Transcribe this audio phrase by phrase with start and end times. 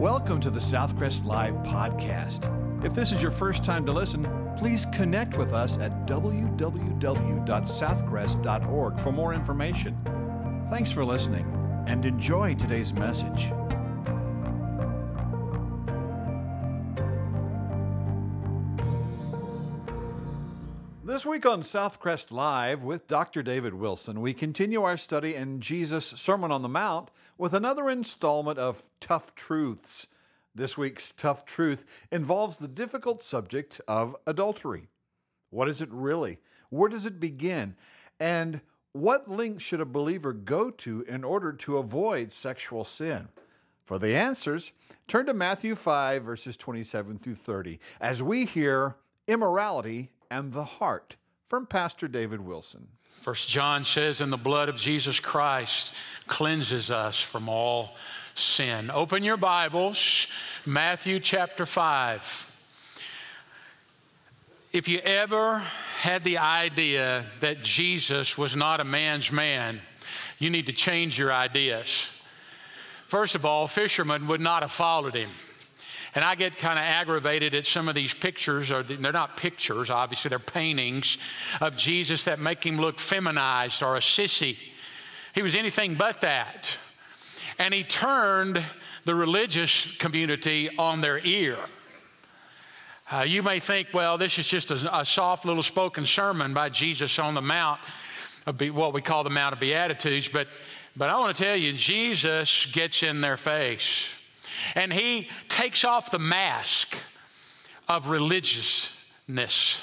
[0.00, 2.48] Welcome to the Southcrest Live podcast.
[2.82, 4.26] If this is your first time to listen,
[4.56, 10.64] please connect with us at www.southcrest.org for more information.
[10.70, 13.52] Thanks for listening and enjoy today's message.
[21.10, 23.42] This week on Southcrest Live with Dr.
[23.42, 28.60] David Wilson, we continue our study in Jesus' Sermon on the Mount with another installment
[28.60, 30.06] of Tough Truths.
[30.54, 34.86] This week's Tough Truth involves the difficult subject of adultery.
[35.50, 36.38] What is it really?
[36.68, 37.74] Where does it begin?
[38.20, 38.60] And
[38.92, 43.30] what lengths should a believer go to in order to avoid sexual sin?
[43.84, 44.70] For the answers,
[45.08, 48.94] turn to Matthew 5, verses 27 through 30, as we hear
[49.26, 51.16] immorality and the heart
[51.46, 52.88] from Pastor David Wilson.
[53.20, 55.92] First John says, "And the blood of Jesus Christ
[56.26, 57.96] cleanses us from all
[58.34, 60.26] sin." Open your Bibles,
[60.64, 62.46] Matthew chapter 5.
[64.72, 65.58] If you ever
[66.02, 69.82] had the idea that Jesus was not a man's man,
[70.38, 72.06] you need to change your ideas.
[73.08, 75.30] First of all, fishermen would not have followed him.
[76.14, 79.90] And I get kind of aggravated at some of these pictures, or they're not pictures,
[79.90, 81.18] obviously, they're paintings
[81.60, 84.58] of Jesus that make him look feminized or a sissy.
[85.34, 86.68] He was anything but that.
[87.58, 88.62] And he turned
[89.04, 91.56] the religious community on their ear.
[93.12, 96.68] Uh, you may think, well, this is just a, a, soft little spoken sermon by
[96.68, 97.80] Jesus on the Mount,
[98.46, 100.48] of what we call the Mount of Beatitudes, but,
[100.96, 104.08] but I want to tell you, Jesus gets in their face
[104.74, 106.96] and he takes off the mask
[107.88, 109.80] of religiousness.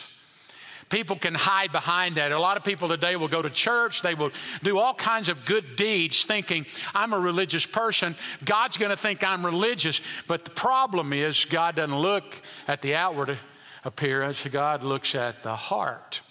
[0.90, 2.32] People can hide behind that.
[2.32, 4.32] A lot of people today will go to church, they will
[4.64, 6.66] do all kinds of good deeds thinking,
[6.96, 8.16] I'm a religious person.
[8.46, 10.00] God's going to think I'm religious.
[10.28, 13.38] But the problem is, God doesn't look at the outward
[13.84, 16.22] appearance, God looks at the heart.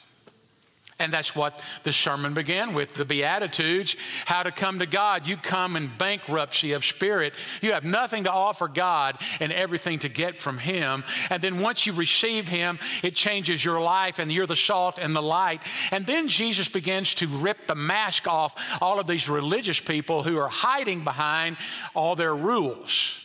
[0.99, 5.27] And that's what the sermon began with the Beatitudes, how to come to God.
[5.27, 7.34] You come in bankruptcy of spirit.
[7.61, 11.05] You have nothing to offer God and everything to get from Him.
[11.29, 15.15] And then once you receive Him, it changes your life and you're the salt and
[15.15, 15.61] the light.
[15.91, 20.39] And then Jesus begins to rip the mask off all of these religious people who
[20.39, 21.59] are hiding behind
[21.95, 23.23] all their rules.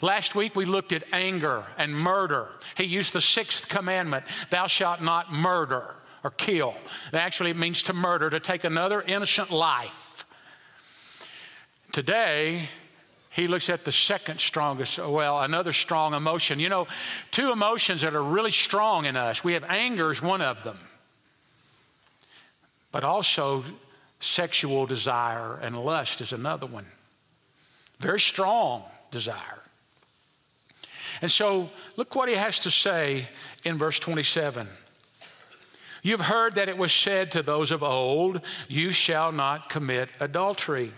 [0.00, 2.48] Last week we looked at anger and murder.
[2.76, 5.94] He used the sixth commandment Thou shalt not murder
[6.24, 6.74] or kill.
[7.12, 10.26] Actually, it means to murder, to take another innocent life.
[11.92, 12.68] Today,
[13.30, 16.60] he looks at the second strongest, well, another strong emotion.
[16.60, 16.86] You know,
[17.30, 19.42] two emotions that are really strong in us.
[19.42, 20.78] We have anger is one of them,
[22.92, 23.64] but also
[24.20, 26.86] sexual desire and lust is another one.
[27.98, 29.62] Very strong desire.
[31.20, 33.28] And so, look what he has to say
[33.64, 34.66] in verse 27.
[36.02, 40.92] You've heard that it was said to those of old, You shall not commit adultery.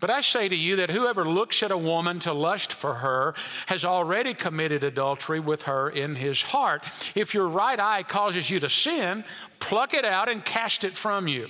[0.00, 3.34] But I say to you that whoever looks at a woman to lust for her
[3.66, 6.84] has already committed adultery with her in his heart.
[7.14, 9.24] If your right eye causes you to sin,
[9.58, 11.48] pluck it out and cast it from you.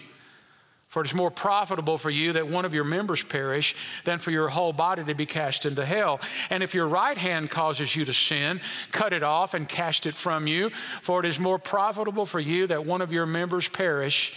[0.90, 4.32] For it is more profitable for you that one of your members perish than for
[4.32, 6.20] your whole body to be cast into hell.
[6.50, 10.14] And if your right hand causes you to sin, cut it off and cast it
[10.14, 10.70] from you.
[11.02, 14.36] For it is more profitable for you that one of your members perish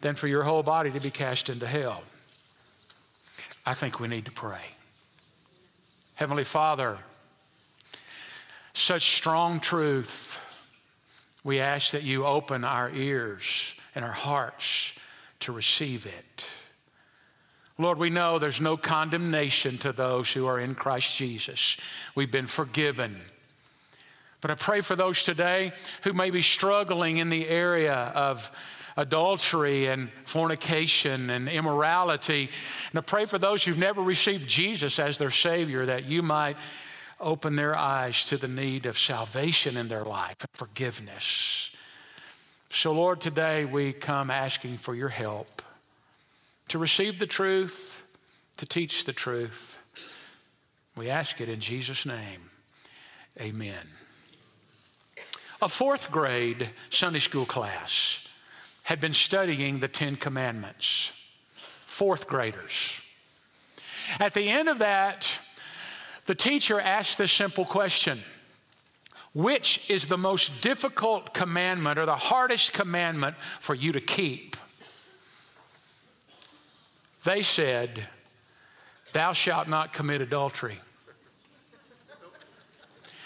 [0.00, 2.02] than for your whole body to be cast into hell.
[3.66, 4.64] I think we need to pray.
[6.14, 6.96] Heavenly Father,
[8.72, 10.38] such strong truth,
[11.44, 14.94] we ask that you open our ears and our hearts
[15.40, 16.44] to receive it.
[17.78, 21.78] Lord, we know there's no condemnation to those who are in Christ Jesus.
[22.14, 23.16] We've been forgiven.
[24.40, 28.50] But I pray for those today who may be struggling in the area of
[28.96, 32.50] adultery and fornication and immorality.
[32.90, 36.56] And I pray for those who've never received Jesus as their Savior that you might
[37.18, 41.74] open their eyes to the need of salvation in their life and forgiveness.
[42.72, 45.60] So, Lord, today we come asking for your help
[46.68, 48.00] to receive the truth,
[48.58, 49.76] to teach the truth.
[50.96, 52.48] We ask it in Jesus' name.
[53.40, 53.88] Amen.
[55.60, 58.28] A fourth grade Sunday school class
[58.84, 61.10] had been studying the Ten Commandments.
[61.80, 62.92] Fourth graders.
[64.20, 65.28] At the end of that,
[66.26, 68.20] the teacher asked this simple question
[69.32, 74.56] which is the most difficult commandment or the hardest commandment for you to keep?
[77.24, 78.06] They said,
[79.12, 80.78] Thou shalt not commit adultery.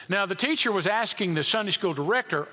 [0.08, 2.48] Now, the teacher was asking the Sunday school director,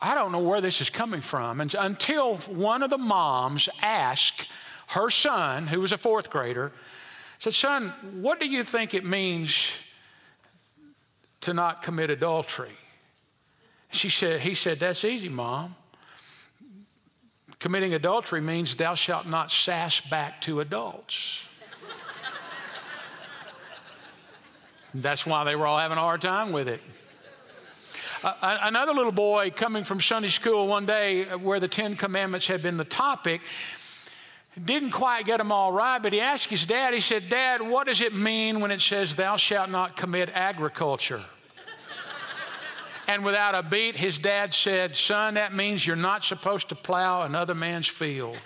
[0.00, 1.60] I don't know where this is coming from.
[1.60, 4.48] And until one of the moms asked
[4.88, 6.72] her son, who was a fourth grader,
[7.38, 7.88] said, Son,
[8.20, 9.68] what do you think it means
[11.44, 12.76] to not commit adultery?
[13.90, 15.76] She said, he said, That's easy, mom.
[17.58, 21.44] Committing adultery means thou shalt not sass back to adults.
[24.94, 26.80] That's why they were all having a hard time with it.
[28.22, 32.62] Uh, another little boy coming from Sunday school one day where the Ten Commandments had
[32.62, 33.40] been the topic
[34.62, 37.86] didn't quite get them all right, but he asked his dad, he said, Dad, what
[37.86, 41.22] does it mean when it says, Thou shalt not commit agriculture?
[43.06, 47.22] And without a beat, his dad said, Son, that means you're not supposed to plow
[47.22, 48.38] another man's field.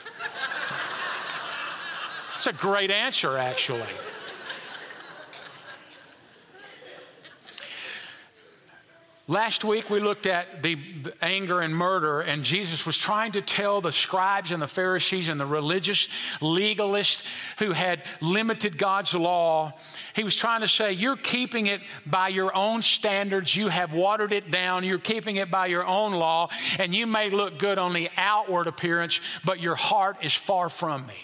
[2.34, 3.82] It's a great answer, actually.
[9.31, 10.78] Last week we looked at the,
[11.20, 15.38] anger and murder, and Jesus was trying to tell the scribes and the Pharisees and
[15.38, 16.08] the religious
[16.40, 17.25] legalists
[17.58, 19.75] who had limited God's law
[20.19, 23.55] he was trying to say, You're keeping it by your own standards.
[23.55, 24.82] You have watered it down.
[24.82, 26.49] You're keeping it by your own law.
[26.81, 31.06] And you may look good on the outward appearance, but your heart is far from
[31.06, 31.15] me.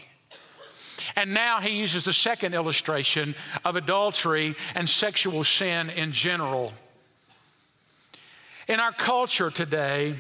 [1.17, 6.73] And now he uses the second illustration of adultery and sexual sin in general.
[8.69, 10.14] In our culture today,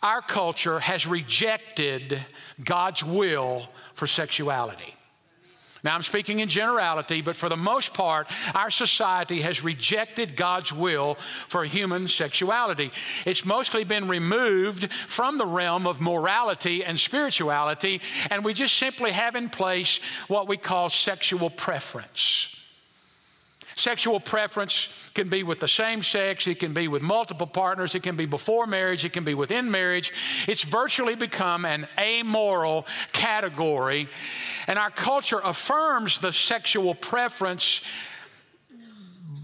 [0.00, 2.20] our culture has rejected
[2.62, 4.94] God's will for sexuality.
[5.84, 10.72] Now, I'm speaking in generality, but for the most part, our society has rejected God's
[10.72, 11.16] will
[11.48, 12.92] for human sexuality.
[13.26, 18.00] It's mostly been removed from the realm of morality and spirituality,
[18.30, 19.98] and we just simply have in place
[20.28, 22.61] what we call sexual preference.
[23.76, 28.02] Sexual preference can be with the same sex, it can be with multiple partners, it
[28.02, 30.12] can be before marriage, it can be within marriage.
[30.46, 34.08] It's virtually become an amoral category.
[34.66, 37.82] And our culture affirms the sexual preference,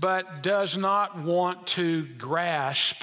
[0.00, 3.02] but does not want to grasp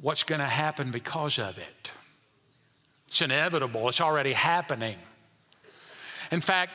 [0.00, 1.92] what's going to happen because of it.
[3.08, 4.96] It's inevitable, it's already happening.
[6.30, 6.72] In fact,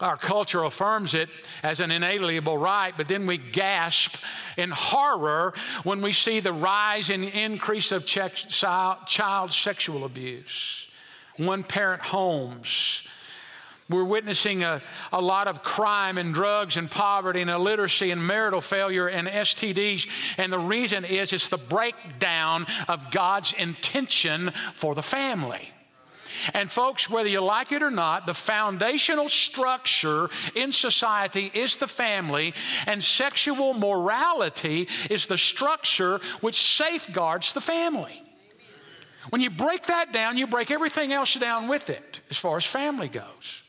[0.00, 1.28] our culture affirms it
[1.62, 4.16] as an inalienable right, but then we gasp
[4.56, 10.88] in horror when we see the rise and increase of child sexual abuse,
[11.36, 13.06] one parent homes.
[13.90, 14.80] We're witnessing a,
[15.12, 20.06] a lot of crime and drugs and poverty and illiteracy and marital failure and STDs.
[20.38, 25.70] And the reason is it's the breakdown of God's intention for the family.
[26.54, 31.88] And, folks, whether you like it or not, the foundational structure in society is the
[31.88, 32.54] family,
[32.86, 38.22] and sexual morality is the structure which safeguards the family.
[39.30, 42.64] When you break that down, you break everything else down with it as far as
[42.64, 43.62] family goes.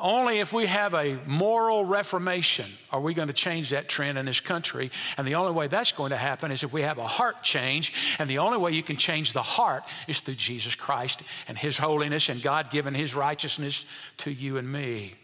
[0.00, 4.26] Only if we have a moral reformation are we going to change that trend in
[4.26, 4.90] this country.
[5.16, 7.92] And the only way that's going to happen is if we have a heart change.
[8.18, 11.76] And the only way you can change the heart is through Jesus Christ and His
[11.76, 13.84] holiness and God giving His righteousness
[14.18, 15.14] to you and me.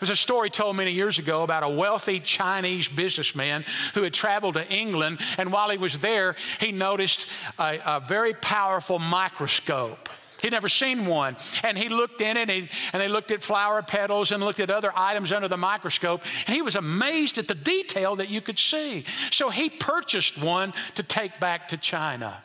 [0.00, 4.54] There's a story told many years ago about a wealthy Chinese businessman who had traveled
[4.54, 7.26] to England, and while he was there, he noticed
[7.58, 10.08] a, a very powerful microscope.
[10.42, 11.36] He'd never seen one.
[11.62, 14.70] And he looked in it, and, and they looked at flower petals and looked at
[14.70, 16.22] other items under the microscope.
[16.46, 19.04] And he was amazed at the detail that you could see.
[19.30, 22.42] So he purchased one to take back to China.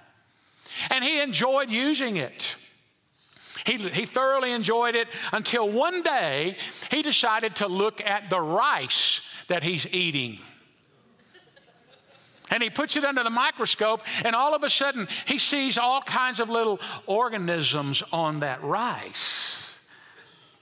[0.89, 2.55] And he enjoyed using it.
[3.65, 6.57] He, he thoroughly enjoyed it until one day
[6.91, 10.39] he decided to look at the rice that he's eating
[12.53, 16.03] and he puts it under the microscope, and all of a sudden he sees all
[16.03, 19.75] kinds of little organisms on that rice,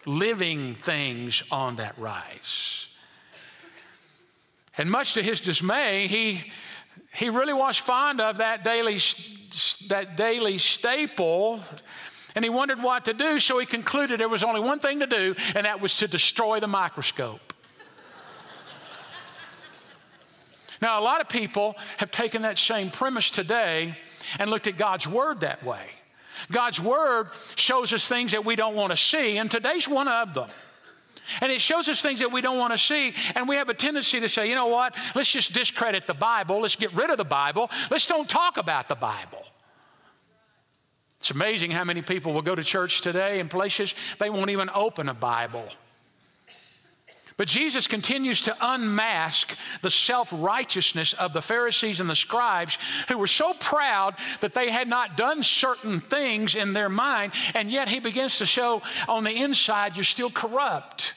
[0.06, 2.88] living things on that rice.
[4.78, 6.50] And much to his dismay, he,
[7.14, 9.00] he really was fond of that daily,
[9.90, 11.60] that daily staple.
[12.36, 15.08] And he wondered what to do, so he concluded there was only one thing to
[15.08, 17.51] do, and that was to destroy the microscope.
[20.82, 23.96] Now, a lot of people have taken that same premise today
[24.40, 25.86] and looked at God's Word that way.
[26.52, 30.34] God's Word shows us things that we don't want to see, and today's one of
[30.34, 30.50] them.
[31.40, 33.74] And it shows us things that we don't want to see, and we have a
[33.74, 37.18] tendency to say, you know what, let's just discredit the Bible, let's get rid of
[37.18, 39.46] the Bible, let's don't talk about the Bible.
[41.20, 44.72] It's amazing how many people will go to church today in places they won't even
[44.74, 45.70] open a Bible.
[47.42, 53.18] But Jesus continues to unmask the self righteousness of the Pharisees and the scribes who
[53.18, 57.90] were so proud that they had not done certain things in their mind, and yet
[57.90, 61.14] he begins to show on the inside you're still corrupt.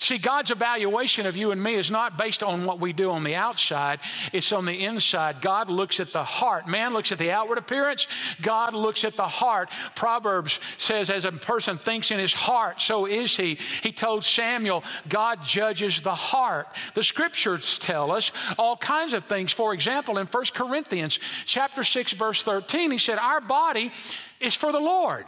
[0.00, 3.22] See, God's evaluation of you and me is not based on what we do on
[3.22, 4.00] the outside,
[4.32, 5.42] it's on the inside.
[5.42, 6.66] God looks at the heart.
[6.66, 8.06] Man looks at the outward appearance,
[8.40, 9.68] God looks at the heart.
[9.94, 13.58] Proverbs says, as a person thinks in his heart, so is he.
[13.82, 16.68] He told Samuel, God judges the heart.
[16.94, 19.52] The scriptures tell us all kinds of things.
[19.52, 23.92] For example, in 1 Corinthians chapter 6, verse 13, he said, Our body
[24.40, 25.26] is for the Lord.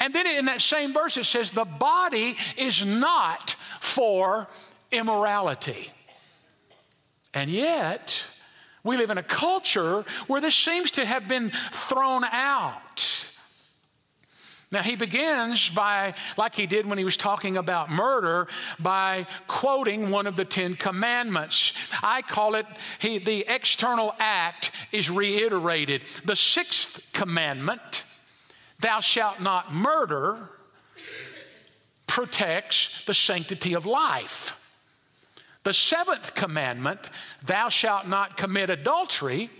[0.00, 4.46] And then in that same verse, it says, the body is not for
[4.92, 5.90] immorality.
[7.34, 8.22] And yet,
[8.84, 13.26] we live in a culture where this seems to have been thrown out.
[14.70, 20.10] Now, he begins by, like he did when he was talking about murder, by quoting
[20.10, 21.72] one of the Ten Commandments.
[22.02, 22.66] I call it,
[22.98, 26.02] he, the external act is reiterated.
[26.24, 28.02] The sixth commandment
[28.80, 30.48] thou shalt not murder,
[32.06, 34.54] protects the sanctity of life.
[35.64, 37.10] The seventh commandment,
[37.44, 39.50] thou shalt not commit adultery,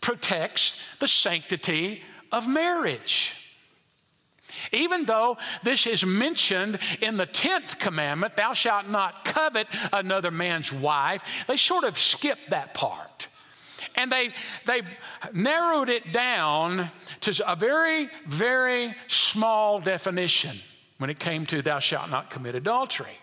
[0.00, 2.02] protects the sanctity
[2.32, 3.44] of marriage.
[4.72, 10.72] Even though this is mentioned in the 10th commandment, thou shalt not covet another man's
[10.72, 13.28] wife, they sort of skip that part.
[13.96, 14.30] And they,
[14.66, 14.82] they
[15.32, 16.90] narrowed it down
[17.22, 20.56] to a very, very small definition
[20.98, 23.18] when it came to thou shalt not commit adultery.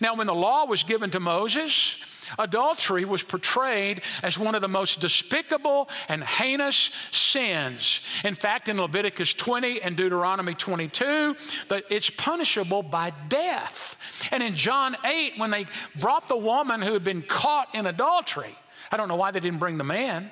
[0.00, 2.02] Now, when the law was given to Moses,
[2.38, 8.00] adultery was portrayed as one of the most despicable and heinous sins.
[8.24, 11.36] In fact, in Leviticus 20 and Deuteronomy 22,
[11.68, 13.98] that it's punishable by death.
[14.30, 15.66] And in John 8, when they
[15.98, 18.56] brought the woman who had been caught in adultery,
[18.90, 20.30] I don't know why they didn't bring the man.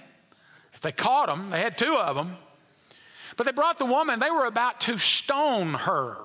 [0.75, 2.37] If they caught him, they had two of them.
[3.37, 6.17] But they brought the woman, they were about to stone her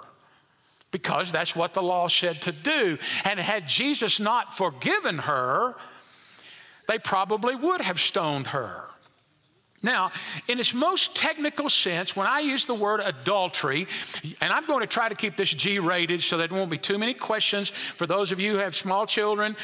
[0.92, 2.98] because that's what the law said to do.
[3.26, 5.76] And had Jesus not forgiven her,
[6.88, 8.86] they probably would have stoned her.
[9.84, 10.14] Now,
[10.48, 13.86] in its most technical sense, when I use the word adultery,
[14.40, 16.78] and I'm going to try to keep this G rated so that there won't be
[16.78, 19.58] too many questions for those of you who have small children.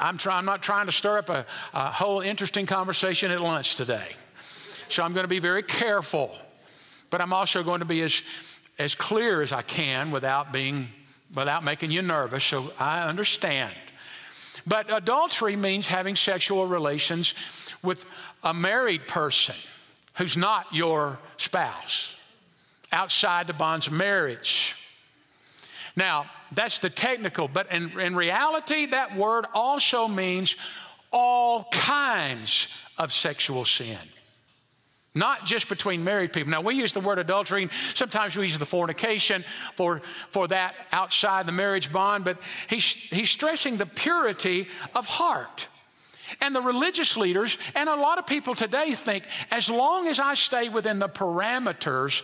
[0.00, 1.44] I'm, try, I'm not trying to stir up a,
[1.74, 4.08] a whole interesting conversation at lunch today.
[4.88, 6.34] So I'm going to be very careful,
[7.10, 8.22] but I'm also going to be as,
[8.78, 10.88] as clear as I can without being
[11.34, 13.72] without making you nervous, so I understand.
[14.66, 17.34] But adultery means having sexual relations
[17.82, 18.04] with
[18.42, 19.54] a married person
[20.14, 22.20] who's not your spouse
[22.92, 24.74] outside the bonds of marriage.
[25.96, 30.56] Now, that's the technical, but in, in reality, that word also means
[31.10, 32.68] all kinds
[32.98, 33.98] of sexual sin.
[35.14, 36.50] Not just between married people.
[36.50, 39.44] Now, we use the word adultery, and sometimes we use the fornication
[39.74, 45.66] for, for that outside the marriage bond, but he's, he's stressing the purity of heart.
[46.40, 50.34] And the religious leaders and a lot of people today think as long as I
[50.34, 52.22] stay within the parameters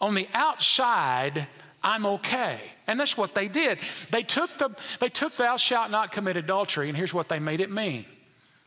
[0.00, 1.46] on the outside,
[1.82, 2.60] I'm okay.
[2.86, 3.78] And that's what they did.
[4.10, 7.60] They took the they took thou shalt not commit adultery, and here's what they made
[7.60, 8.04] it mean.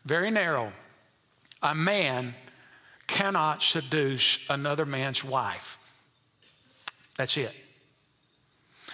[0.04, 0.72] Very narrow.
[1.62, 2.34] A man
[3.06, 5.78] cannot seduce another man's wife.
[7.16, 7.54] That's it.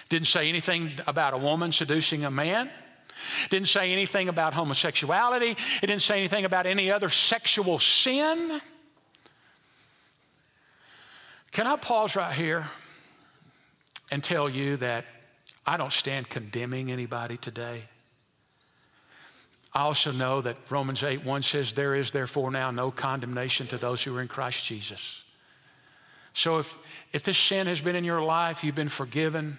[0.08, 2.68] Didn't say anything about a woman seducing a man.
[3.48, 5.50] Didn't say anything about homosexuality.
[5.82, 8.60] It didn't say anything about any other sexual sin.
[11.52, 12.66] Can I pause right here
[14.10, 15.04] and tell you that
[15.66, 17.84] I don't stand condemning anybody today?
[19.72, 23.78] I also know that Romans 8 1 says, There is therefore now no condemnation to
[23.78, 25.22] those who are in Christ Jesus.
[26.34, 26.76] So if,
[27.12, 29.58] if this sin has been in your life, you've been forgiven,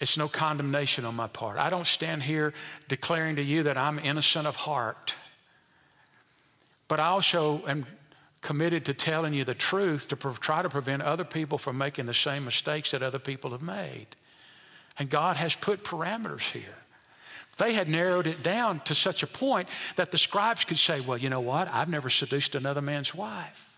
[0.00, 1.58] it's no condemnation on my part.
[1.58, 2.54] I don't stand here
[2.88, 5.14] declaring to you that I'm innocent of heart.
[6.88, 7.86] But I also am
[8.40, 12.14] committed to telling you the truth to try to prevent other people from making the
[12.14, 14.06] same mistakes that other people have made.
[14.98, 16.74] And God has put parameters here.
[17.58, 21.18] They had narrowed it down to such a point that the scribes could say, Well,
[21.18, 21.68] you know what?
[21.68, 23.69] I've never seduced another man's wife.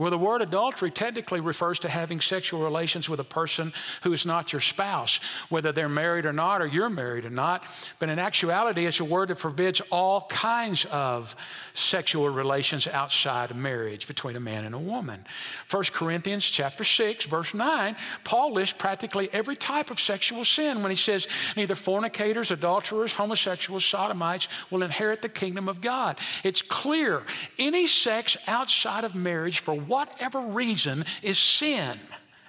[0.00, 4.24] Well, the word adultery technically refers to having sexual relations with a person who is
[4.24, 7.64] not your spouse, whether they're married or not, or you're married or not.
[7.98, 11.36] But in actuality, it's a word that forbids all kinds of
[11.74, 15.22] sexual relations outside of marriage between a man and a woman.
[15.70, 20.90] 1 Corinthians chapter 6, verse 9, Paul lists practically every type of sexual sin when
[20.90, 21.28] he says,
[21.58, 26.16] neither fornicators, adulterers, homosexuals, sodomites will inherit the kingdom of God.
[26.42, 27.22] It's clear
[27.58, 31.98] any sex outside of marriage for whatever reason is sin,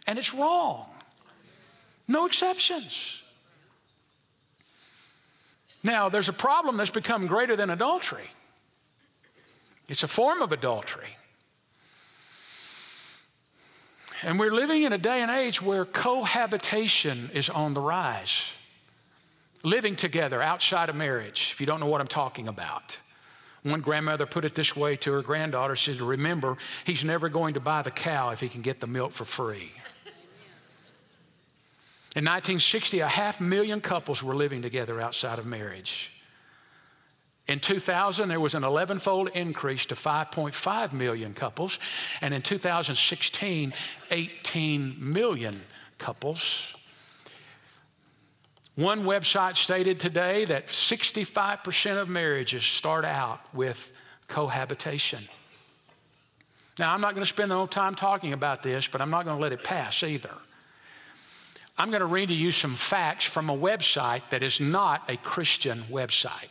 [0.06, 0.86] and it's wrong.
[2.08, 3.22] No exceptions.
[5.84, 8.30] Now, there's a problem that's become greater than adultery.
[9.88, 11.18] It's a form of adultery.
[14.24, 18.44] And we're living in a day and age where cohabitation is on the rise.
[19.64, 23.00] Living together outside of marriage, if you don't know what I'm talking about.
[23.64, 25.76] One grandmother put it this way to her granddaughter.
[25.76, 28.88] She said, Remember, he's never going to buy the cow if he can get the
[28.88, 29.72] milk for free.
[32.14, 36.12] In 1960, a half million couples were living together outside of marriage.
[37.48, 41.80] In 2000, there was an 11 fold increase to 5.5 million couples.
[42.22, 43.74] And in 2016,
[44.10, 45.62] 18 million
[45.98, 46.74] couples.
[48.76, 53.92] One website stated today that 65% of marriages start out with
[54.28, 55.20] cohabitation.
[56.80, 59.26] Now, I'm not going to spend the whole time talking about this, but I'm not
[59.26, 60.34] going to let it pass either.
[61.78, 65.18] I'm going to read to you some facts from a website that is not a
[65.18, 66.48] Christian website,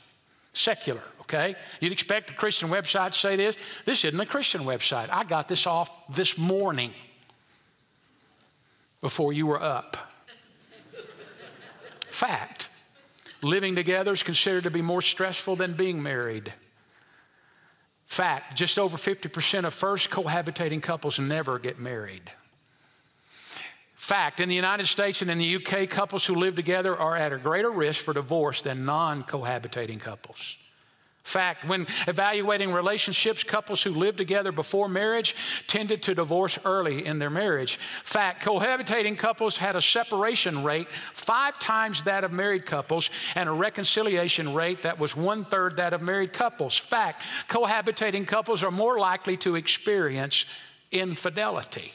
[0.53, 1.57] secular, okay?
[1.81, 3.57] You'd expect a Christian website to say this.
[3.87, 5.09] This isn't a Christian website.
[5.11, 6.93] I got this off this morning
[9.01, 10.10] before you were up
[12.21, 12.69] fact.
[13.43, 16.53] Living together is considered to be more stressful than being married.
[18.05, 22.31] Fact, just over 50% of first cohabitating couples never get married.
[23.95, 27.33] Fact, in the United States and in the UK, couples who live together are at
[27.33, 30.57] a greater risk for divorce than non cohabitating couples.
[31.31, 35.37] Fact, when evaluating relationships, couples who lived together before marriage
[35.69, 37.77] tended to divorce early in their marriage.
[38.03, 43.53] Fact, cohabitating couples had a separation rate five times that of married couples and a
[43.53, 46.77] reconciliation rate that was one third that of married couples.
[46.77, 50.47] Fact, cohabitating couples are more likely to experience
[50.91, 51.93] infidelity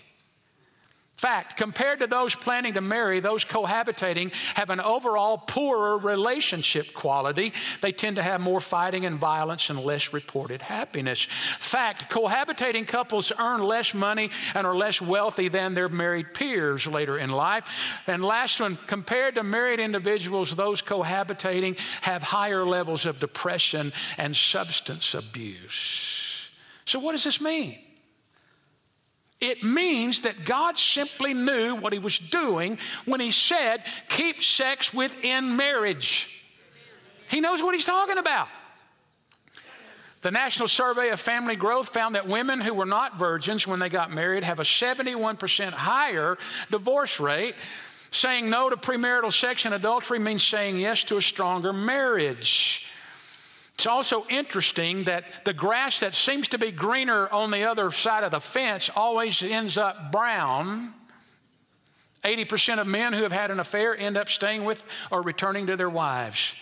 [1.17, 7.53] fact, compared to those planning to marry, those cohabitating have an overall poorer relationship quality.
[7.81, 11.23] They tend to have more fighting and violence and less reported happiness.
[11.23, 17.17] Fact, cohabitating couples earn less money and are less wealthy than their married peers later
[17.17, 18.03] in life.
[18.07, 24.35] And last one, compared to married individuals, those cohabitating have higher levels of depression and
[24.35, 26.49] substance abuse.
[26.85, 27.84] So, what does this mean?
[29.41, 34.93] It means that God simply knew what he was doing when he said, keep sex
[34.93, 36.41] within marriage.
[37.29, 38.47] He knows what he's talking about.
[40.21, 43.89] The National Survey of Family Growth found that women who were not virgins when they
[43.89, 46.37] got married have a 71% higher
[46.71, 47.53] divorce rate.
[48.09, 52.84] Saying no to premarital sex and adultery means saying yes to a stronger marriage.
[53.75, 58.23] It's also interesting that the grass that seems to be greener on the other side
[58.23, 60.93] of the fence always ends up brown.
[62.23, 65.75] 80% of men who have had an affair end up staying with or returning to
[65.75, 66.53] their wives.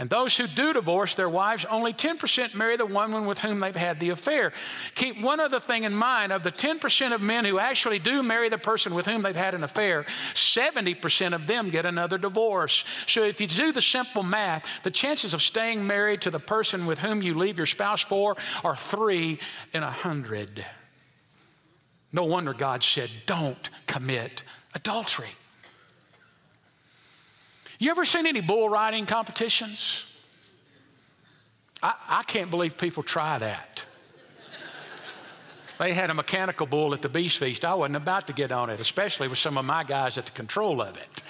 [0.00, 3.76] And those who do divorce their wives, only 10% marry the woman with whom they've
[3.76, 4.54] had the affair.
[4.94, 8.48] Keep one other thing in mind of the 10% of men who actually do marry
[8.48, 12.82] the person with whom they've had an affair, 70% of them get another divorce.
[13.06, 16.86] So if you do the simple math, the chances of staying married to the person
[16.86, 19.38] with whom you leave your spouse for are three
[19.74, 20.64] in a hundred.
[22.10, 25.28] No wonder God said, don't commit adultery.
[27.80, 30.04] You ever seen any bull riding competitions?
[31.82, 33.82] I, I can't believe people try that.
[35.78, 37.64] They had a mechanical bull at the Beast Feast.
[37.64, 40.32] I wasn't about to get on it, especially with some of my guys at the
[40.32, 41.22] control of it.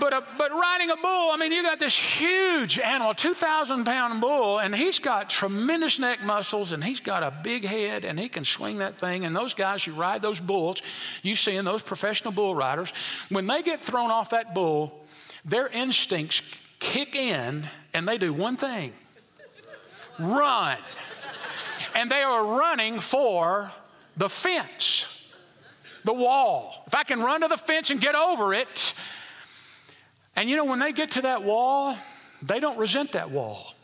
[0.00, 4.20] But, uh, but riding a bull, I mean, you got this huge animal, 2,000 pound
[4.20, 8.28] bull, and he's got tremendous neck muscles and he's got a big head and he
[8.28, 9.24] can swing that thing.
[9.24, 10.82] And those guys who ride those bulls,
[11.22, 12.92] you see in those professional bull riders,
[13.28, 15.04] when they get thrown off that bull,
[15.44, 16.42] their instincts
[16.78, 18.92] kick in and they do one thing
[20.20, 20.78] run.
[21.94, 23.70] And they are running for
[24.16, 25.32] the fence,
[26.04, 26.84] the wall.
[26.86, 28.94] If I can run to the fence and get over it,
[30.36, 31.96] and you know, when they get to that wall,
[32.42, 33.74] they don't resent that wall.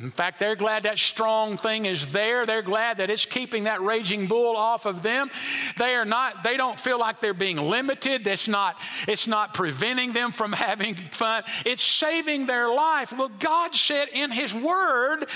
[0.00, 2.46] In fact, they're glad that strong thing is there.
[2.46, 5.28] They're glad that it's keeping that raging bull off of them.
[5.76, 8.24] They are not, they don't feel like they're being limited.
[8.26, 8.76] It's not,
[9.08, 11.42] it's not preventing them from having fun.
[11.64, 13.12] It's saving their life.
[13.12, 15.26] Well, God said in His Word,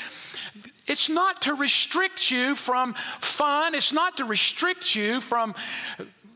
[0.86, 3.74] it's not to restrict you from fun.
[3.74, 5.54] It's not to restrict you from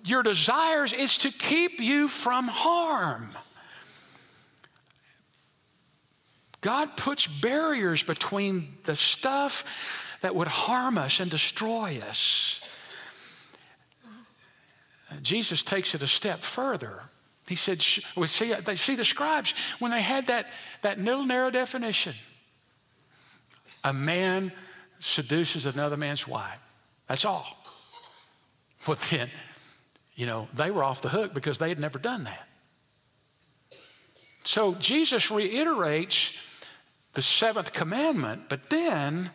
[0.06, 0.92] your desires.
[0.92, 3.28] is to keep you from harm.
[6.60, 9.64] God puts barriers between the stuff
[10.22, 12.60] that would harm us and destroy us.
[15.22, 17.02] Jesus takes it a step further.
[17.48, 17.84] He said,
[18.16, 20.46] we see, they see the scribes when they had that,
[20.82, 22.14] that little narrow definition.
[23.84, 24.50] A man
[24.98, 26.58] seduces another man's wife.
[27.06, 27.46] That's all.
[28.86, 29.30] Well, then,
[30.16, 32.48] you know, they were off the hook because they had never done that.
[34.44, 36.36] So Jesus reiterates
[37.12, 39.30] the seventh commandment, but then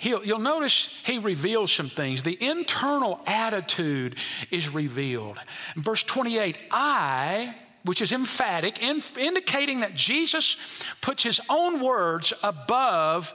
[0.00, 2.22] He'll, you'll notice he reveals some things.
[2.22, 4.16] The internal attitude
[4.50, 5.38] is revealed.
[5.76, 7.54] Verse 28, I,
[7.84, 10.56] which is emphatic, in, indicating that Jesus
[11.02, 13.34] puts his own words above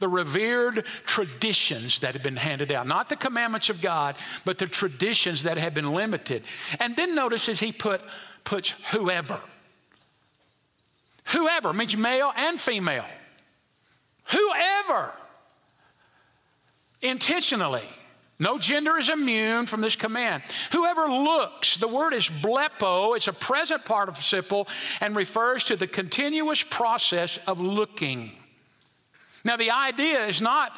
[0.00, 2.88] the revered traditions that have been handed down.
[2.88, 6.42] Not the commandments of God, but the traditions that have been limited.
[6.80, 8.00] And then notice as he put,
[8.44, 9.40] puts whoever.
[11.26, 13.06] Whoever means male and female.
[14.26, 15.12] Whoever.
[17.02, 17.84] Intentionally.
[18.38, 20.42] No gender is immune from this command.
[20.72, 24.66] Whoever looks, the word is blepo, it's a present participle
[25.00, 28.32] and refers to the continuous process of looking.
[29.44, 30.72] Now, the idea is not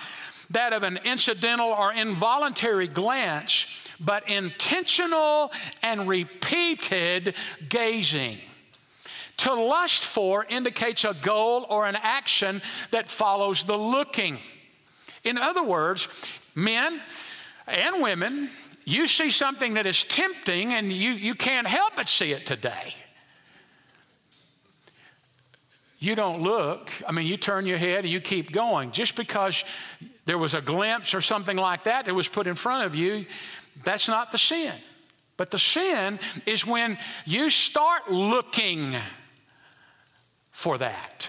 [0.50, 3.66] that of an incidental or involuntary glance,
[4.00, 5.52] but intentional
[5.83, 7.35] and repeated
[7.68, 8.38] gazing.
[9.38, 14.38] To lust for indicates a goal or an action that follows the looking.
[15.24, 16.09] In other words,
[16.55, 17.00] men
[17.66, 18.50] and women,
[18.85, 22.94] you see something that is tempting and you, you can't help but see it today.
[25.99, 28.91] You don't look, I mean, you turn your head and you keep going.
[28.91, 29.65] Just because
[30.27, 33.25] there was a glimpse or something like that that was put in front of you,
[33.83, 34.73] that's not the sin.
[35.37, 38.95] But the sin is when you start looking
[40.51, 41.29] for that.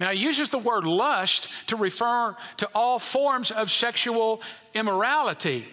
[0.00, 4.40] Now, he uses the word lust to refer to all forms of sexual
[4.74, 5.66] immorality.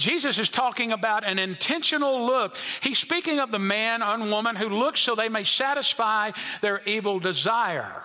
[0.00, 2.56] Jesus is talking about an intentional look.
[2.80, 6.30] He's speaking of the man and woman who looks so they may satisfy
[6.62, 8.02] their evil desire.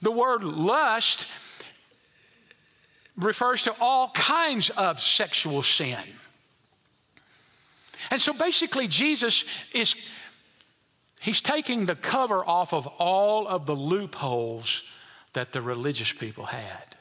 [0.00, 1.28] The word lust
[3.16, 5.98] refers to all kinds of sexual sin.
[8.10, 9.94] And so basically, Jesus is
[11.20, 14.84] He's taking the cover off of all of the loopholes
[15.34, 16.96] that the religious people had.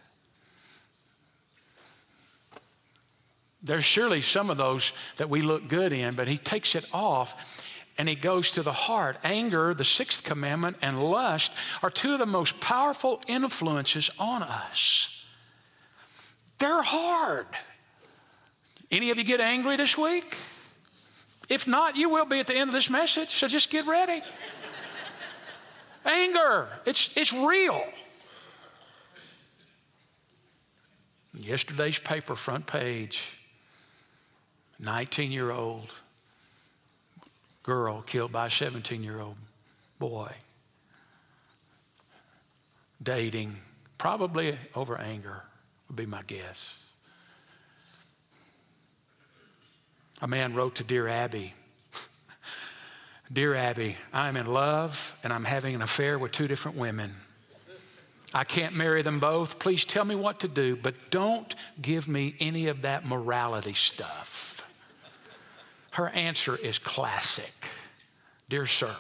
[3.68, 7.64] There's surely some of those that we look good in, but he takes it off
[7.98, 9.18] and he goes to the heart.
[9.24, 11.52] Anger, the sixth commandment, and lust
[11.82, 15.26] are two of the most powerful influences on us.
[16.60, 17.48] They're hard.
[18.90, 20.38] Any of you get angry this week?
[21.50, 24.22] If not, you will be at the end of this message, so just get ready.
[26.06, 27.84] Anger, it's, it's real.
[31.34, 33.37] Yesterday's paper front page
[34.80, 35.94] 19 year old
[37.64, 39.36] girl killed by a 17 year old
[40.00, 40.32] boy.
[43.02, 43.56] Dating,
[43.98, 45.44] probably over anger,
[45.88, 46.84] would be my guess.
[50.22, 51.54] A man wrote to Dear Abby
[53.32, 57.14] Dear Abby, I'm in love and I'm having an affair with two different women.
[58.34, 59.60] I can't marry them both.
[59.60, 64.57] Please tell me what to do, but don't give me any of that morality stuff.
[65.98, 67.52] Her answer is classic
[68.50, 68.96] Dear sir,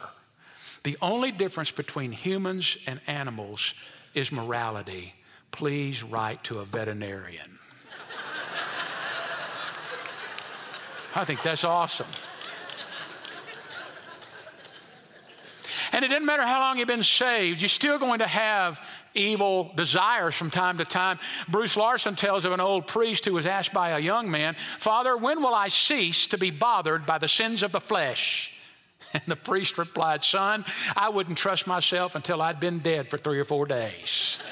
[0.81, 3.75] the only difference between humans and animals
[4.15, 5.13] is morality.
[5.51, 7.59] Please write to a veterinarian.
[11.15, 12.07] I think that's awesome.
[15.91, 18.79] And it doesn't matter how long you've been saved, you're still going to have
[19.17, 21.19] evil desires from time to time.
[21.49, 25.17] Bruce Larson tells of an old priest who was asked by a young man, Father,
[25.17, 28.53] when will I cease to be bothered by the sins of the flesh?
[29.13, 33.39] And the priest replied, Son, I wouldn't trust myself until I'd been dead for three
[33.39, 34.37] or four days.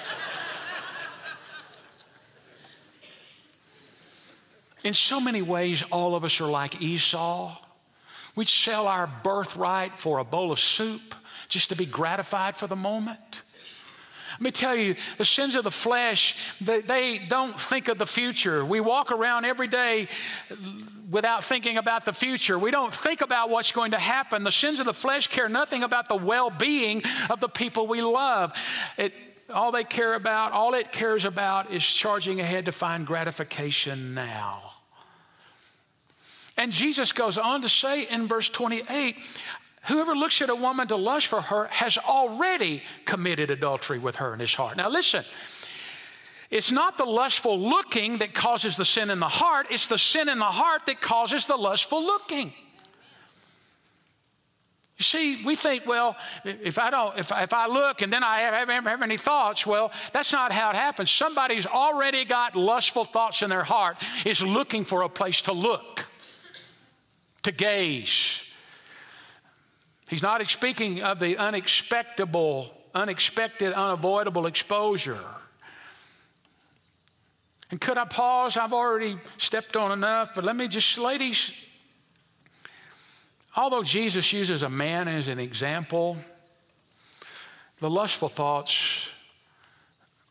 [4.85, 7.57] In so many ways, all of us are like Esau.
[8.35, 11.15] We'd sell our birthright for a bowl of soup
[11.49, 13.41] just to be gratified for the moment.
[14.35, 18.05] Let me tell you, the sins of the flesh, they, they, don't think of the
[18.05, 18.65] future.
[18.65, 20.09] We walk around every day
[21.09, 22.59] without thinking about the future.
[22.59, 24.43] We don't think about what's going to happen.
[24.43, 28.01] The sins of the flesh care nothing about the well being of the people we
[28.01, 28.53] love.
[28.97, 29.13] It,
[29.53, 34.73] all they care about, all it cares about is charging ahead to find gratification now.
[36.57, 39.15] And Jesus goes on to say in verse 28
[39.87, 44.33] whoever looks at a woman to lust for her has already committed adultery with her
[44.33, 44.77] in his heart.
[44.77, 45.23] Now, listen.
[46.51, 50.29] It's not the lustful looking that causes the sin in the heart, it's the sin
[50.29, 52.53] in the heart that causes the lustful looking.
[54.97, 58.41] You see, we think, well, if I don't, if, if I look and then I
[58.41, 61.11] have, have, have any thoughts, well, that's not how it happens.
[61.11, 66.05] Somebody's already got lustful thoughts in their heart, is looking for a place to look,
[67.43, 68.44] to gaze.
[70.09, 75.19] He's not speaking of the unexpectable, unexpected, unavoidable exposure.
[77.71, 78.55] And could I pause?
[78.55, 81.51] I've already stepped on enough, but let me just, ladies,
[83.55, 86.17] although Jesus uses a man as an example,
[87.79, 89.09] the lustful thoughts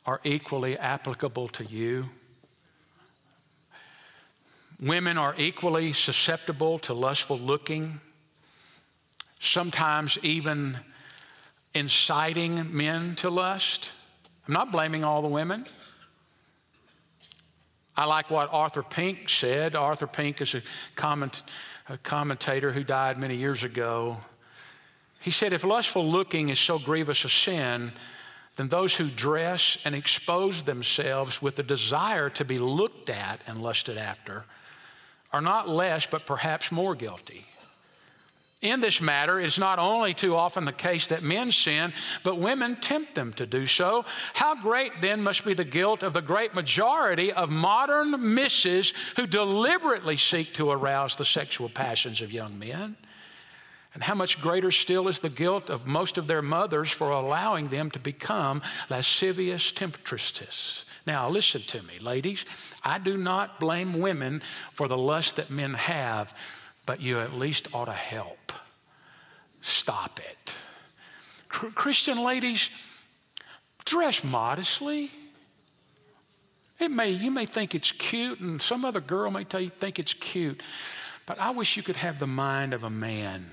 [0.06, 2.08] are equally applicable to you.
[4.80, 8.00] Women are equally susceptible to lustful looking
[9.44, 10.78] sometimes even
[11.74, 13.90] inciting men to lust.
[14.46, 15.66] I'm not blaming all the women.
[17.96, 19.76] I like what Arthur Pink said.
[19.76, 20.62] Arthur Pink is a,
[20.96, 21.42] comment,
[21.88, 24.16] a commentator who died many years ago.
[25.20, 27.92] He said, If lustful looking is so grievous a sin,
[28.56, 33.60] then those who dress and expose themselves with the desire to be looked at and
[33.60, 34.44] lusted after
[35.32, 37.46] are not less, but perhaps more guilty
[38.64, 42.76] in this matter, it's not only too often the case that men sin, but women
[42.76, 44.04] tempt them to do so.
[44.32, 49.26] How great then must be the guilt of the great majority of modern misses who
[49.26, 52.96] deliberately seek to arouse the sexual passions of young men?
[53.92, 57.68] And how much greater still is the guilt of most of their mothers for allowing
[57.68, 60.84] them to become lascivious temptresses.
[61.06, 62.44] Now, listen to me, ladies.
[62.82, 66.34] I do not blame women for the lust that men have
[66.86, 68.52] but you at least ought to help.
[69.60, 70.54] Stop it.
[71.48, 72.68] Christian ladies,
[73.84, 75.10] dress modestly.
[76.78, 79.98] It may, you may think it's cute, and some other girl may tell you think
[79.98, 80.62] it's cute,
[81.24, 83.46] but I wish you could have the mind of a man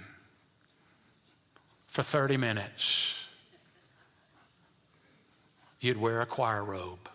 [1.88, 3.16] for 30 minutes.
[5.80, 7.10] You'd wear a choir robe.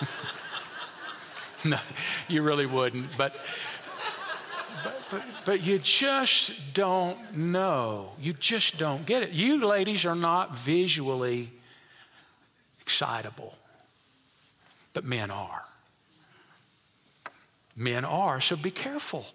[1.64, 1.78] no,
[2.28, 3.36] you really wouldn't, but
[5.10, 8.10] but, but you just don't know.
[8.20, 9.30] You just don't get it.
[9.30, 11.50] You ladies are not visually
[12.80, 13.54] excitable,
[14.92, 15.64] but men are.
[17.76, 19.26] Men are, so be careful.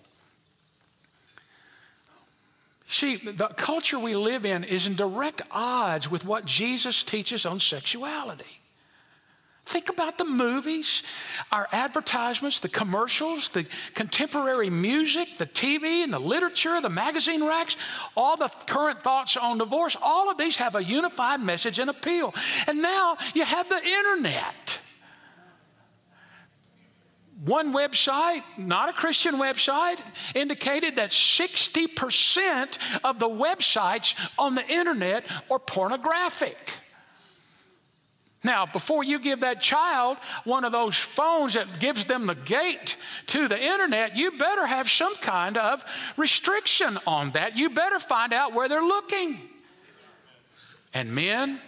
[2.88, 7.60] See, the culture we live in is in direct odds with what Jesus teaches on
[7.60, 8.59] sexuality.
[9.70, 11.04] Think about the movies,
[11.52, 17.76] our advertisements, the commercials, the contemporary music, the TV and the literature, the magazine racks,
[18.18, 19.96] all the current thoughts on divorce.
[20.02, 22.34] All of these have a unified message and appeal.
[22.66, 24.80] And now you have the internet.
[27.46, 30.00] One website, not a Christian website,
[30.34, 36.58] indicated that 60% of the websites on the internet are pornographic.
[38.44, 42.96] Now, before you give that child one of those phones that gives them the gate
[43.28, 45.84] to the internet, you better have some kind of
[46.16, 47.58] restriction on that.
[47.58, 49.40] You better find out where they're looking.
[50.94, 51.60] And men,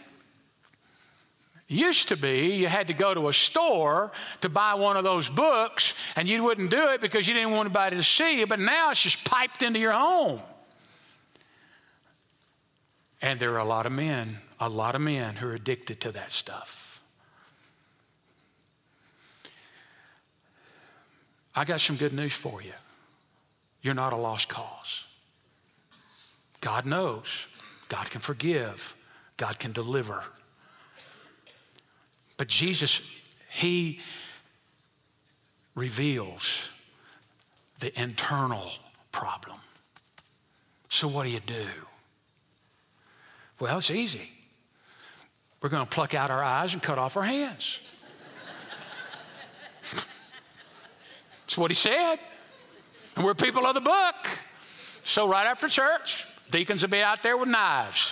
[1.72, 5.30] used to be you had to go to a store to buy one of those
[5.30, 8.60] books, and you wouldn't do it because you didn't want anybody to see you, but
[8.60, 10.40] now it's just piped into your home.
[13.22, 16.12] And there are a lot of men a lot of men who are addicted to
[16.12, 17.02] that stuff.
[21.56, 22.72] I got some good news for you.
[23.82, 25.04] You're not a lost cause.
[26.62, 27.48] God knows.
[27.90, 28.96] God can forgive.
[29.36, 30.24] God can deliver.
[32.38, 33.02] But Jesus,
[33.50, 34.00] He
[35.74, 36.70] reveals
[37.80, 38.70] the internal
[39.12, 39.58] problem.
[40.88, 41.66] So, what do you do?
[43.60, 44.30] Well, it's easy.
[45.62, 47.80] We're going to pluck out our eyes and cut off our hands.
[51.42, 52.18] That's what he said.
[53.16, 54.16] And we're people of the book.
[55.04, 58.10] So, right after church, Deacons will be out there with knives.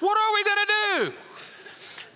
[0.00, 1.12] what are we going to do?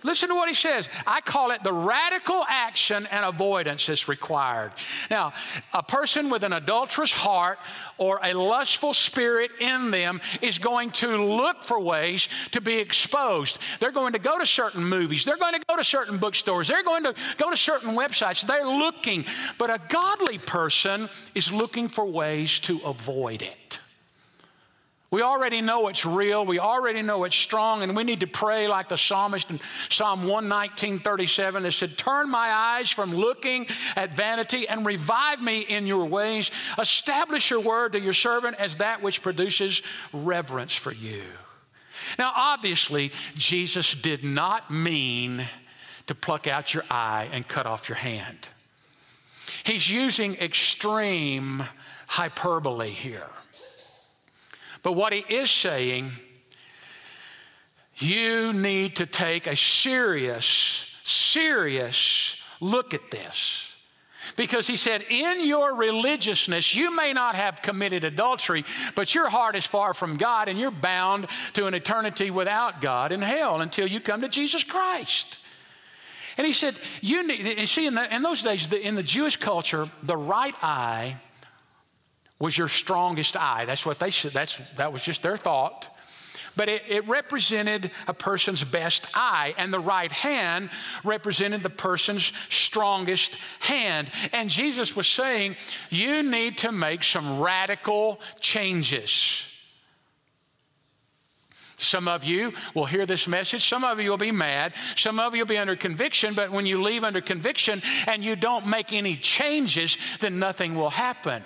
[0.03, 0.89] Listen to what he says.
[1.07, 4.73] I call it the radical action and avoidance that's required.
[5.11, 5.33] Now,
[5.73, 7.59] a person with an adulterous heart
[7.99, 13.59] or a lustful spirit in them is going to look for ways to be exposed.
[13.81, 16.85] They're going to go to certain movies, they're going to go to certain bookstores, they're
[16.85, 18.47] going to go to certain websites.
[18.47, 19.25] They're looking,
[19.59, 23.58] but a godly person is looking for ways to avoid it.
[25.11, 26.45] We already know it's real.
[26.45, 30.27] We already know it's strong, and we need to pray like the psalmist in Psalm
[30.27, 33.67] 119, 37 that said, Turn my eyes from looking
[33.97, 36.51] at vanity and revive me in your ways.
[36.79, 39.81] Establish your word to your servant as that which produces
[40.13, 41.23] reverence for you.
[42.19, 45.47] Now, obviously, Jesus did not mean
[46.07, 48.37] to pluck out your eye and cut off your hand.
[49.65, 51.63] He's using extreme
[52.09, 53.29] hyperbole here.
[54.83, 56.13] But what he is saying,
[57.97, 63.65] you need to take a serious, serious look at this.
[64.37, 68.65] Because he said, in your religiousness, you may not have committed adultery,
[68.95, 73.11] but your heart is far from God and you're bound to an eternity without God
[73.11, 75.41] in hell until you come to Jesus Christ.
[76.37, 79.03] And he said, you need, you see, in, the, in those days, the, in the
[79.03, 81.17] Jewish culture, the right eye
[82.39, 83.65] was your strongest eye.
[83.65, 84.33] That's what they said.
[84.33, 85.87] That's, that was just their thought.
[86.57, 90.71] But it, it, represented a person's best eye, and the right hand
[91.05, 94.09] represented the person's strongest hand.
[94.33, 95.55] And Jesus was saying,
[95.89, 99.45] You need to make some radical changes.
[101.77, 103.69] Some of you will hear this message.
[103.69, 104.73] Some of you will be mad.
[104.97, 106.35] Some of you will be under conviction.
[106.35, 110.91] But when you leave under conviction and you don't make any changes, then nothing will
[110.91, 111.45] happen.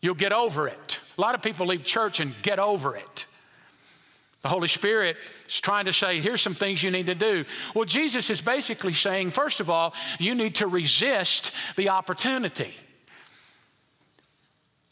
[0.00, 0.98] You'll get over it.
[1.16, 3.26] A lot of people leave church and get over it.
[4.42, 5.16] The Holy Spirit
[5.48, 7.44] is trying to say, here's some things you need to do.
[7.74, 12.72] Well, Jesus is basically saying, first of all, you need to resist the opportunity.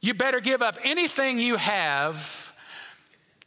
[0.01, 2.53] You better give up anything you have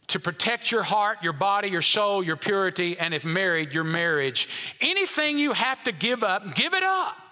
[0.08, 4.48] to protect your heart, your body, your soul, your purity, and if married, your marriage.
[4.82, 7.29] Anything you have to give up, give it up.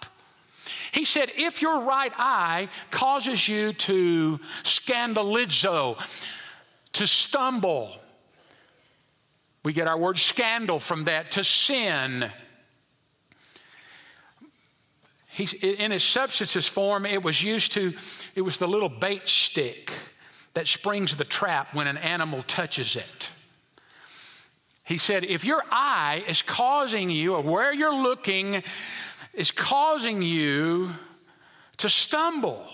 [0.92, 5.98] He said, if your right eye causes you to scandalizo,
[6.94, 7.96] to stumble,
[9.64, 12.30] we get our word scandal from that, to sin.
[15.26, 17.92] He's, in its substances form, it was used to,
[18.34, 19.92] it was the little bait stick
[20.54, 23.28] that springs the trap when an animal touches it.
[24.84, 28.62] He said, if your eye is causing you, or where you're looking,
[29.34, 30.90] is causing you
[31.78, 32.66] to stumble.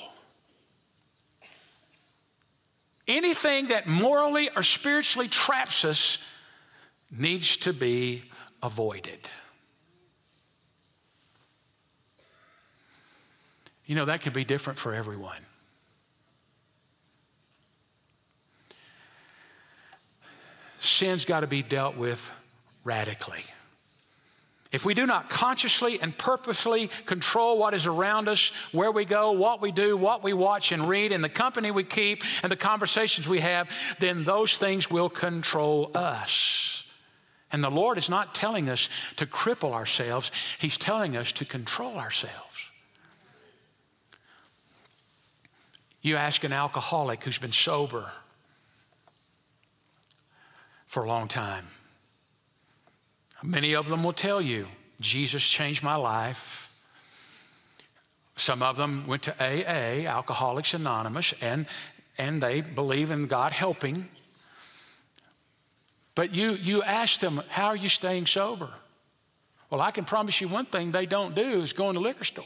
[3.07, 6.25] Anything that morally or spiritually traps us
[7.11, 8.23] needs to be
[8.63, 9.19] avoided.
[13.87, 15.41] You know, that can be different for everyone.
[20.81, 22.31] Sin's got to be dealt with
[22.85, 23.45] radically.
[24.75, 29.31] If we do not consciously and purposely control what is around us, where we go,
[29.31, 32.57] what we do, what we watch and read, and the company we keep, and the
[32.57, 33.69] conversations we have,
[34.01, 36.91] then those things will control us.
[37.53, 41.97] And the Lord is not telling us to cripple ourselves, He's telling us to control
[41.97, 42.35] ourselves.
[46.03, 48.11] You ask an alcoholic who's been sober
[50.89, 51.69] for a long time
[53.45, 54.67] Many of them will tell you,
[55.01, 56.73] Jesus changed my life.
[58.37, 61.67] Some of them went to AA, Alcoholics Anonymous, and,
[62.17, 64.09] and they believe in God helping.
[66.15, 68.71] But you, you ask them, How are you staying sober?
[69.69, 72.25] Well, I can promise you one thing they don't do is go in the liquor
[72.25, 72.45] store.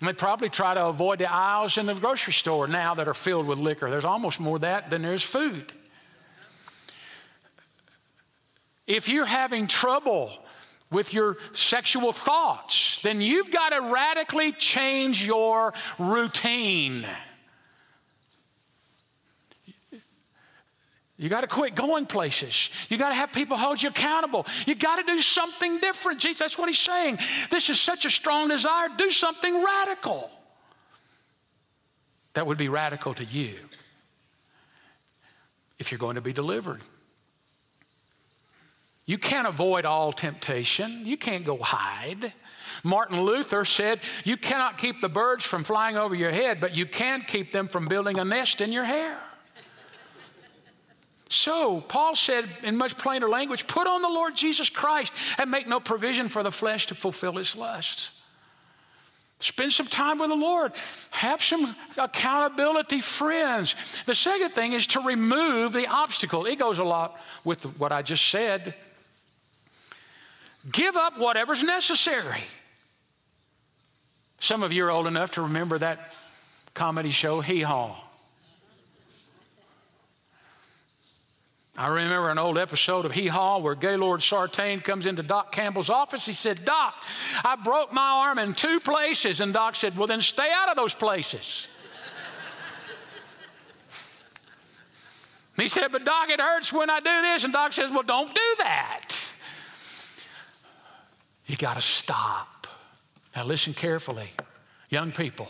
[0.00, 3.14] And they probably try to avoid the aisles in the grocery store now that are
[3.14, 3.88] filled with liquor.
[3.88, 5.72] There's almost more that than there's food.
[8.90, 10.32] If you're having trouble
[10.90, 17.06] with your sexual thoughts, then you've got to radically change your routine.
[21.16, 22.70] You got to quit going places.
[22.88, 24.44] You got to have people hold you accountable.
[24.66, 26.18] You got to do something different.
[26.18, 27.20] Jesus, that's what he's saying.
[27.48, 28.88] This is such a strong desire.
[28.98, 30.28] Do something radical.
[32.34, 33.54] That would be radical to you
[35.78, 36.80] if you're going to be delivered.
[39.10, 41.04] You can't avoid all temptation.
[41.04, 42.32] You can't go hide.
[42.84, 46.86] Martin Luther said, You cannot keep the birds from flying over your head, but you
[46.86, 49.18] can keep them from building a nest in your hair.
[51.28, 55.66] So, Paul said in much plainer language, put on the Lord Jesus Christ and make
[55.66, 58.12] no provision for the flesh to fulfill its lusts.
[59.40, 60.70] Spend some time with the Lord.
[61.10, 63.74] Have some accountability friends.
[64.06, 66.46] The second thing is to remove the obstacle.
[66.46, 68.76] It goes a lot with what I just said.
[70.70, 72.42] Give up whatever's necessary.
[74.40, 76.14] Some of you are old enough to remember that
[76.74, 77.96] comedy show, Hee Haw.
[81.76, 85.88] I remember an old episode of Hee Haw where Gaylord Sartain comes into Doc Campbell's
[85.88, 86.26] office.
[86.26, 86.94] He said, Doc,
[87.42, 89.40] I broke my arm in two places.
[89.40, 91.68] And Doc said, Well, then stay out of those places.
[95.56, 97.44] he said, But Doc, it hurts when I do this.
[97.44, 99.09] And Doc says, Well, don't do that.
[101.50, 102.68] You got to stop.
[103.34, 104.30] Now, listen carefully,
[104.88, 105.48] young people.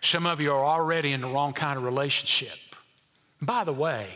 [0.00, 2.58] Some of you are already in the wrong kind of relationship.
[3.40, 4.08] By the way,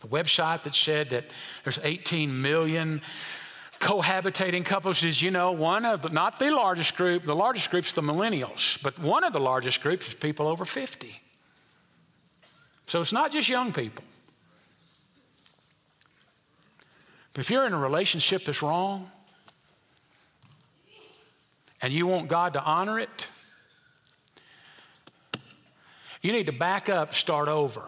[0.00, 1.24] the website that said that
[1.64, 3.02] there's 18 million
[3.80, 7.84] cohabitating couples is, you know, one of the, not the largest group, the largest group
[7.84, 11.20] is the millennials, but one of the largest groups is people over 50.
[12.86, 14.04] So it's not just young people.
[17.32, 19.10] But if you're in a relationship that's wrong
[21.80, 23.26] and you want God to honor it,
[26.20, 27.84] you need to back up, start over.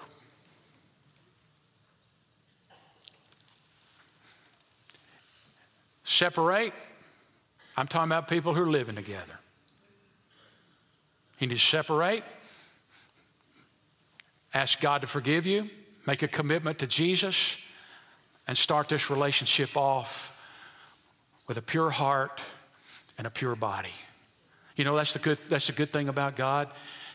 [6.04, 6.72] Separate,
[7.76, 9.38] I'm talking about people who are living together.
[11.38, 12.22] You need to separate,
[14.52, 15.68] ask God to forgive you,
[16.06, 17.56] make a commitment to Jesus,
[18.46, 20.30] and start this relationship off
[21.46, 22.40] with a pure heart
[23.18, 23.92] and a pure body.
[24.76, 26.68] You know, that's the good, that's the good thing about God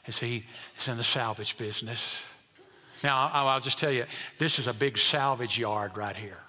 [0.05, 0.43] is he
[0.79, 2.21] is in the salvage business.
[3.03, 4.05] Now, I'll just tell you,
[4.37, 6.39] this is a big salvage yard right here.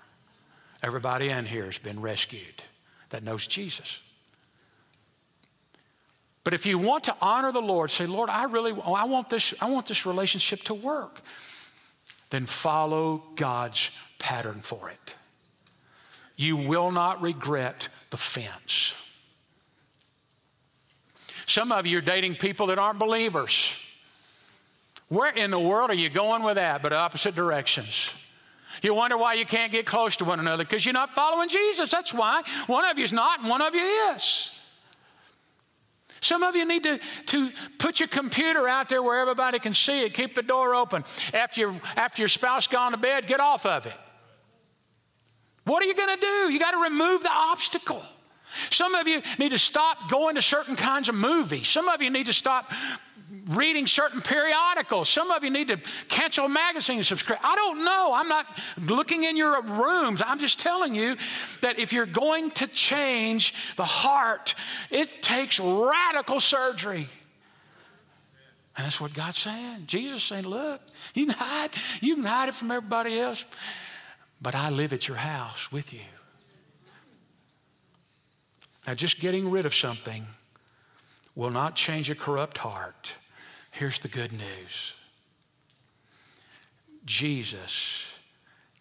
[0.83, 2.63] Everybody in here has been rescued
[3.11, 4.01] that knows Jesus.
[6.43, 9.53] But if you want to honor the Lord, say, Lord, I really I want this,
[9.61, 11.21] I want this relationship to work,
[12.31, 15.15] then follow God's pattern for it.
[16.37, 18.95] You will not regret the fence.
[21.47, 23.73] Some of you are dating people that aren't believers.
[25.09, 28.11] Where in the world are you going with that but opposite directions?
[28.83, 31.91] You wonder why you can't get close to one another because you're not following Jesus.
[31.91, 32.43] That's why.
[32.67, 33.83] One of you's not and one of you
[34.15, 34.60] is.
[36.21, 40.05] Some of you need to, to put your computer out there where everybody can see
[40.05, 40.15] it.
[40.15, 41.05] Keep the door open.
[41.33, 43.95] After, your after your spouse gone to bed, get off of it.
[45.65, 46.53] What are you going to do?
[46.53, 48.03] You got to remove the obstacle.
[48.71, 51.69] Some of you need to stop going to certain kinds of movies.
[51.69, 52.71] Some of you need to stop
[53.49, 55.09] reading certain periodicals.
[55.09, 55.79] Some of you need to
[56.09, 57.45] cancel magazine subscription.
[57.45, 58.13] I don't know.
[58.15, 58.47] I'm not
[58.87, 60.23] looking in your rooms.
[60.25, 61.17] I'm just telling you
[61.61, 64.55] that if you're going to change the heart,
[64.91, 67.07] it takes radical surgery.
[68.77, 69.85] And that's what God's saying.
[69.87, 70.81] Jesus saying, look,
[71.15, 71.71] you can hide,
[72.01, 73.45] you can hide it from everybody else,
[74.41, 76.01] but I live at your house with you.
[78.87, 80.27] Now, just getting rid of something
[81.35, 83.15] will not change a corrupt heart.
[83.71, 84.93] Here's the good news
[87.05, 88.05] Jesus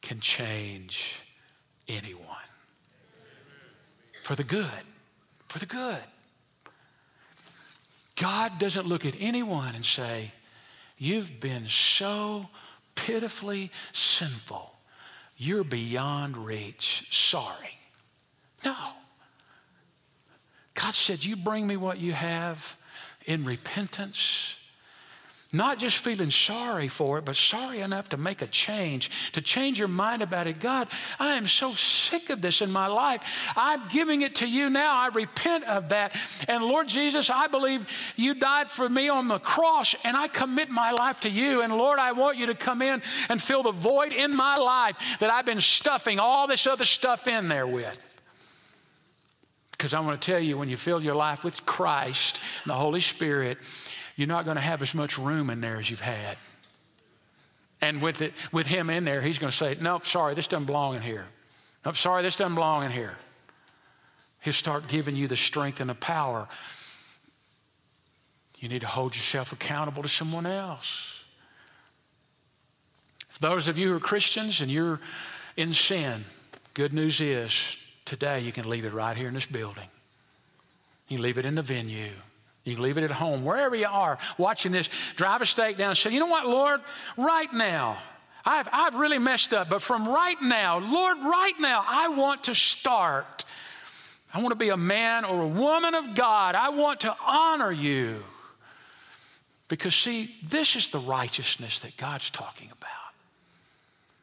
[0.02, 1.16] can change
[1.88, 2.26] anyone
[4.24, 4.70] for the good.
[5.48, 5.98] For the good.
[8.16, 10.32] God doesn't look at anyone and say,
[11.00, 12.48] You've been so
[12.94, 14.72] pitifully sinful,
[15.38, 17.08] you're beyond reach.
[17.10, 17.80] Sorry.
[18.64, 18.76] No.
[20.76, 22.78] God said, You bring me what you have
[23.26, 24.59] in repentance
[25.52, 29.80] not just feeling sorry for it, but sorry enough to make a change, to change
[29.80, 30.60] your mind about it.
[30.60, 30.88] God,
[31.20, 33.24] I am so sick of this in my life.
[33.56, 34.96] I'm giving it to you now.
[34.96, 36.16] I repent of that.
[36.48, 40.70] And Lord Jesus, I believe you died for me on the cross, and I commit
[40.70, 41.62] my life to you.
[41.62, 44.98] And Lord, I want you to come in and fill the void in my life
[45.20, 47.98] that I've been stuffing all this other stuff in there with.
[49.72, 52.76] Because I want to tell you, when you fill your life with Christ and the
[52.76, 53.58] Holy Spirit,
[54.20, 56.36] you're not going to have as much room in there as you've had.
[57.80, 60.66] And with, it, with him in there, he's going to say, Nope, sorry, this doesn't
[60.66, 61.26] belong in here.
[61.86, 63.16] Nope, sorry, this doesn't belong in here.
[64.42, 66.50] He'll start giving you the strength and the power.
[68.60, 71.14] You need to hold yourself accountable to someone else.
[73.30, 75.00] For those of you who are Christians and you're
[75.56, 76.26] in sin,
[76.74, 77.54] good news is
[78.04, 79.88] today you can leave it right here in this building.
[81.08, 82.12] You can leave it in the venue.
[82.70, 84.90] You can leave it at home, wherever you are watching this.
[85.16, 86.82] Drive a stake down and say, you know what, Lord,
[87.18, 87.98] right now,
[88.46, 92.56] I've, I've really messed up, but from right now, Lord, right now, I want to
[92.56, 93.44] start.
[94.34, 96.56] I want to be a man or a woman of God.
[96.56, 98.24] I want to honor you.
[99.68, 102.90] Because, see, this is the righteousness that God's talking about.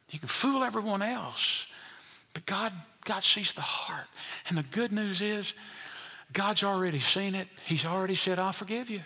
[0.09, 1.71] You can fool everyone else,
[2.33, 2.71] but God,
[3.05, 4.07] God sees the heart.
[4.47, 5.53] And the good news is,
[6.33, 7.47] God's already seen it.
[7.65, 9.01] He's already said, I'll forgive you.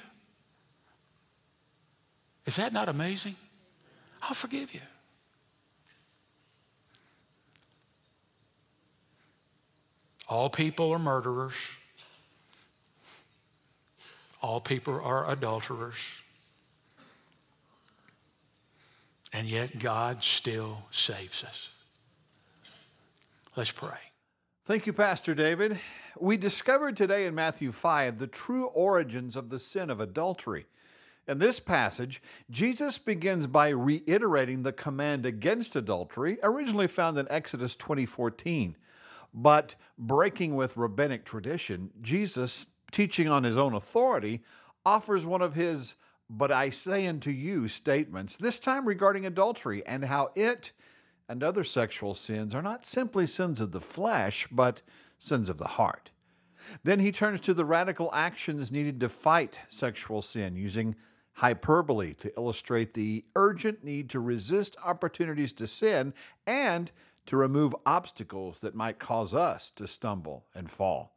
[2.46, 3.36] Is that not amazing?
[4.22, 4.82] I'll forgive you.
[10.28, 11.54] All people are murderers.
[14.42, 15.96] All people are adulterers.
[19.34, 21.70] And yet God still saves us.
[23.56, 24.11] Let's pray.
[24.72, 25.82] Thank you, Pastor David.
[26.18, 30.66] We discovered today in Matthew 5 the true origins of the sin of adultery.
[31.28, 37.76] In this passage, Jesus begins by reiterating the command against adultery, originally found in Exodus
[37.76, 38.78] 20:14.
[39.34, 44.42] But breaking with rabbinic tradition, Jesus, teaching on his own authority,
[44.86, 45.96] offers one of his
[46.30, 50.72] but I say unto you statements, this time regarding adultery and how it
[51.32, 54.82] and other sexual sins are not simply sins of the flesh, but
[55.18, 56.12] sins of the heart.
[56.84, 60.98] Then he turns to the radical actions needed to fight sexual sin, using
[61.36, 66.14] hyperbole to illustrate the urgent need to resist opportunities to sin
[66.46, 66.92] and
[67.28, 71.16] to remove obstacles that might cause us to stumble and fall.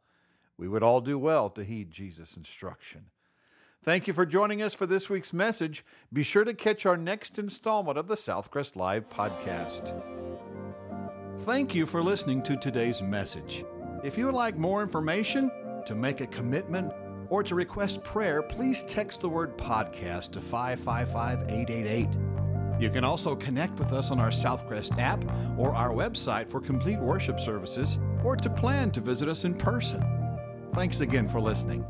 [0.57, 3.07] We would all do well to heed Jesus' instruction.
[3.85, 5.85] Thank you for joining us for this week's message.
[6.11, 9.93] Be sure to catch our next installment of the Southcrest Live podcast.
[11.41, 13.63] Thank you for listening to today's message.
[14.03, 15.51] If you would like more information,
[15.85, 16.91] to make a commitment,
[17.29, 22.07] or to request prayer, please text the word podcast to 555 888.
[22.81, 25.23] You can also connect with us on our Southcrest app
[25.59, 30.03] or our website for complete worship services or to plan to visit us in person.
[30.73, 31.85] Thanks again for listening.